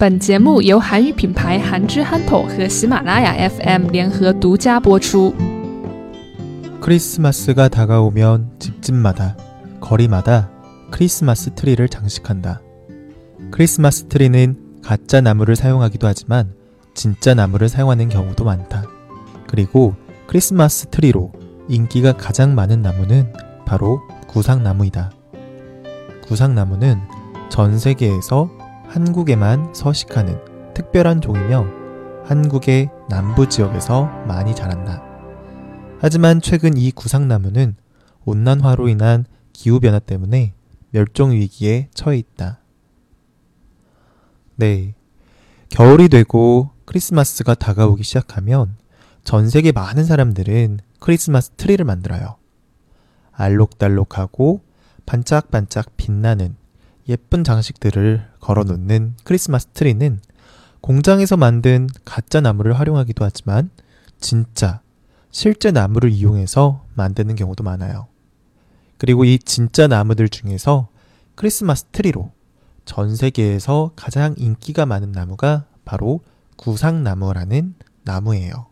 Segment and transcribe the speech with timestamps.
[0.00, 5.34] 本节目由韩语品牌韩之憨头和喜马拉雅 FM 联合独家播出。
[6.80, 9.36] 크리스마스가 다가오면 집집마다,
[9.78, 10.48] 거리마다
[10.90, 12.62] 크리스마스 트리를 장식한다.
[13.50, 16.54] 크리스마스 트리는 가짜 나무를 사용하기도 하지만
[16.94, 18.84] 진짜 나무를 사용하는 경우도 많다.
[19.46, 19.94] 그리고
[20.26, 21.30] 크리스마스 트리로
[21.68, 23.34] 인기가 가장 많은 나무는
[23.66, 25.10] 바로 구상나무이다.
[26.26, 26.98] 구상나무는
[27.50, 28.53] 전 세계에서
[28.95, 31.67] 한국에만 서식하는 특별한 종이며
[32.23, 35.03] 한국의 남부 지역에서 많이 자란다.
[35.99, 37.75] 하지만 최근 이 구상나무는
[38.23, 40.53] 온난화로 인한 기후변화 때문에
[40.91, 42.61] 멸종 위기에 처해 있다.
[44.55, 44.95] 네.
[45.67, 48.77] 겨울이 되고 크리스마스가 다가오기 시작하면
[49.25, 52.37] 전 세계 많은 사람들은 크리스마스 트리를 만들어요.
[53.33, 54.61] 알록달록하고
[55.05, 56.55] 반짝반짝 빛나는
[57.07, 60.19] 예쁜 장식들을 걸어 놓는 크리스마스 트리는
[60.81, 63.69] 공장에서 만든 가짜 나무를 활용하기도 하지만
[64.19, 64.81] 진짜
[65.31, 68.07] 실제 나무를 이용해서 만드는 경우도 많아요.
[68.97, 70.87] 그리고 이 진짜 나무들 중에서
[71.35, 72.31] 크리스마스 트리로
[72.85, 76.21] 전 세계에서 가장 인기가 많은 나무가 바로
[76.55, 78.67] 구상나무라는 나무예요.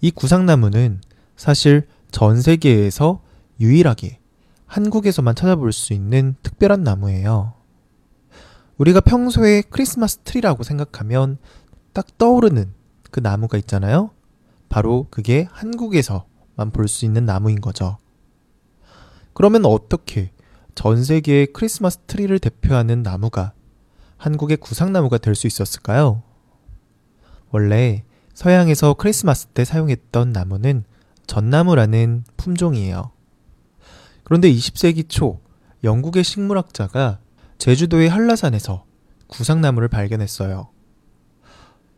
[0.00, 1.00] 이 구상나무는
[1.36, 3.22] 사실 전 세계에서
[3.60, 4.18] 유일하게
[4.72, 7.52] 한국에서만 찾아볼 수 있는 특별한 나무예요.
[8.78, 11.36] 우리가 평소에 크리스마스 트리라고 생각하면
[11.92, 12.72] 딱 떠오르는
[13.10, 14.12] 그 나무가 있잖아요.
[14.70, 17.98] 바로 그게 한국에서만 볼 수 있는 나무인 거죠.
[19.34, 20.32] 그러면 어떻게
[20.74, 23.52] 전 세계의 크리스마스 트리를 대표하는 나무가
[24.16, 26.22] 한국의 구상나무가 될 수 있었을까요?
[27.50, 30.84] 원래 서양에서 크리스마스 때 사용했던 나무는
[31.26, 33.10] 전나무라는 품종이에요.
[34.24, 35.40] 그런데 20세기 초
[35.84, 37.18] 영국의 식물학자가
[37.58, 38.84] 제주도의 한라산에서
[39.26, 40.68] 구상나무를 발견했어요.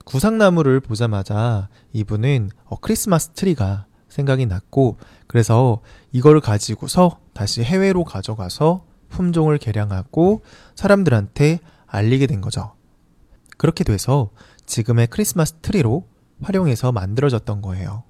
[0.05, 5.81] 구상나무를 보자마자 이분은 어, 크리스마스 트리가 생각이 났고 그래서
[6.13, 10.43] 이걸 가지고서 다시 해외로 가져가서 품종을 개량하고
[10.77, 12.75] 사람들한테 알리게 된 거죠.
[13.57, 14.31] 그렇게 돼서
[14.67, 16.07] 지금의 크리스마스 트리로
[16.43, 18.05] 활용해서 만들어졌던 거예요.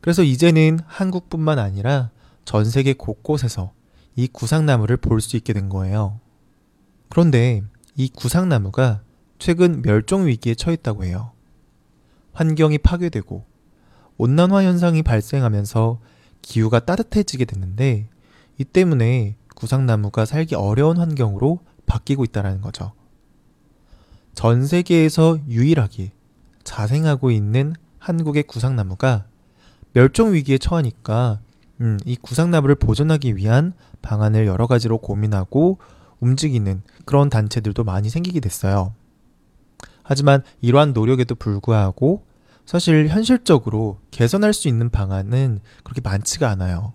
[0.00, 2.10] 그래서 이제는 한국뿐만 아니라
[2.44, 3.72] 전 세계 곳곳에서
[4.16, 6.20] 이 구상나무를 볼 수 있게 된 거예요.
[7.08, 7.62] 그런데
[7.96, 9.02] 이 구상나무가
[9.38, 11.32] 최근 멸종 위기에 처했다고 해요.
[12.32, 13.44] 환경이 파괴되고
[14.18, 16.00] 온난화 현상이 발생하면서
[16.42, 18.08] 기후가 따뜻해지게 됐는데
[18.58, 22.92] 이 때문에 구상나무가 살기 어려운 환경으로 바뀌고 있다는 거죠.
[24.34, 26.12] 전 세계에서 유일하게
[26.64, 29.26] 자생하고 있는 한국의 구상나무가
[29.92, 31.40] 멸종 위기에 처하니까
[31.82, 35.78] 음, 이 구상나무를 보존하기 위한 방안을 여러 가지로 고민하고
[36.20, 38.94] 움직이는 그런 단체들도 많이 생기게 됐어요.
[40.04, 42.24] 하지만 이러한 노력에도 불구하고
[42.64, 46.92] 사실 현실적으로 개선할 수 있는 방안은 그렇게 많지가 않아요.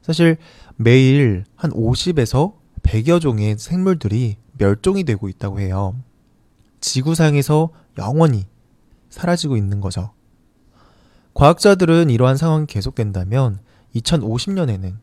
[0.00, 0.38] 사실
[0.76, 5.94] 매일 한 50에서 100여 종의 생물들이 멸종이 되고 있다고 해요.
[6.80, 8.46] 지구상에서 영원히
[9.10, 10.12] 사라지고 있는 거죠.
[11.34, 13.58] 과학자들은 이러한 상황이 계속된다면
[13.96, 14.96] 2050년에는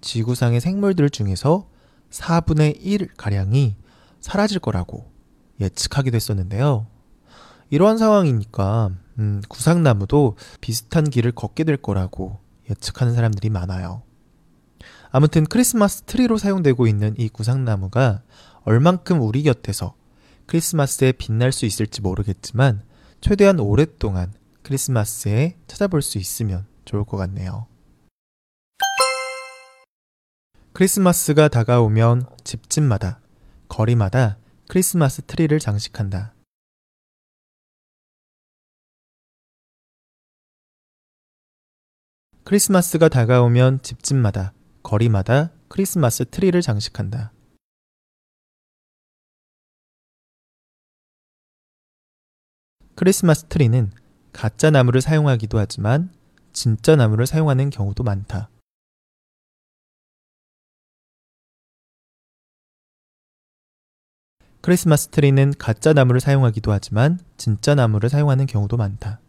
[0.00, 1.68] 지구상의 생물들 중에서
[2.10, 3.74] 4분의 1가량이
[4.20, 5.10] 사라질 거라고
[5.60, 6.86] 예측하기도 했었는데요.
[7.70, 12.38] 이러한 상황이니까 음, 구상나무도 비슷한 길을 걷게 될 거라고
[12.70, 14.02] 예측하는 사람들이 많아요.
[15.10, 18.22] 아무튼 크리스마스 트리로 사용되고 있는 이 구상나무가
[18.64, 19.94] 얼만큼 우리 곁에서
[20.46, 22.82] 크리스마스에 빛날 수 있을지 모르겠지만
[23.20, 27.66] 최대한 오랫동안 크리스마스에 찾아볼 수 있으면 좋을 것 같네요.
[30.76, 33.22] 크리스마스가 다가오면 집집마다,
[33.66, 34.36] 거리마다
[34.68, 36.34] 크리스마스 트리를 장식한다.
[42.44, 47.32] 크리스마스가 다가오면 집집마다, 거리마다 크리스마스 트리를 장식한다.
[52.96, 53.92] 크리스마스 트리는
[54.34, 56.12] 가짜 나무를 사용하기도 하지만
[56.52, 58.50] 진짜 나무를 사용하는 경우도 많다.
[64.66, 69.20] 크리스마스 트리는 가짜 나무를 사용하기도 하지만 진짜 나무를 사용하는 경우도 많다.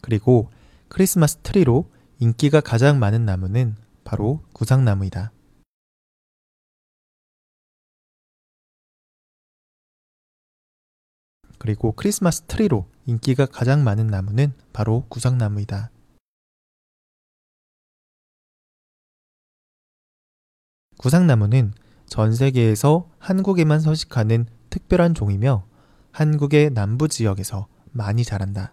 [0.00, 0.50] 그리고
[0.88, 1.90] 크리스마스 트리로
[2.20, 5.30] 인기가 가장 많은 나무는 바로 구상나무이다.
[11.58, 15.90] 그리고 크리스마스 트리로 인기가 가장 많은 나무는 바로 구상나무이다.
[21.02, 21.72] 구상나무는
[22.06, 25.66] 전 세계에서 한국에만 서식하는 특별한 종이며
[26.12, 28.72] 한국의 남부 지역에서 많이 자란다.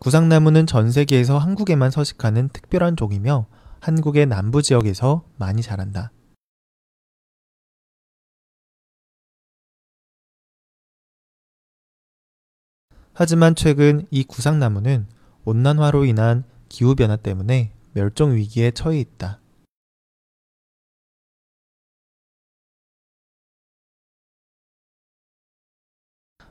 [0.00, 3.46] 구상나무는 전 세계에서 한국에만 서식하는 특별한 종이며
[3.78, 6.10] 한국의 남부 지역에서 많이 자란다.
[13.20, 15.08] 하지만 최근 이 구상나무는
[15.44, 19.40] 온난화로 인한 기후변화 때문에 멸종 위기에 처해 있다.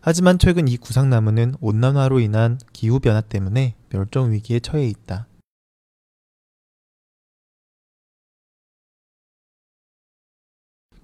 [0.01, 5.29] 하지만 최근 이 구상나무는 온난화로 인한 기후변화 때문에 멸종 위기에 처해 있다.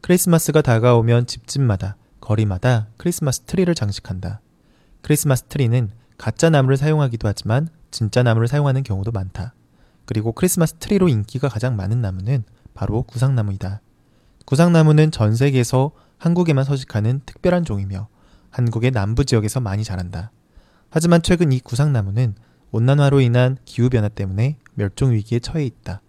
[0.01, 4.41] 크리스마스가 다가오면 집집마다, 거리마다 크리스마스 트리를 장식한다.
[5.03, 9.53] 크리스마스 트리는 가짜 나무를 사용하기도 하지만 진짜 나무를 사용하는 경우도 많다.
[10.05, 13.81] 그리고 크리스마스 트리로 인기가 가장 많은 나무는 바로 구상나무이다.
[14.45, 18.07] 구상나무는 전 세계에서 한국에만 서식하는 특별한 종이며
[18.49, 20.31] 한국의 남부 지역에서 많이 자란다.
[20.89, 22.35] 하지만 최근 이 구상나무는
[22.71, 26.01] 온난화로 인한 기후변화 때문에 멸종 위기에 처해 있다.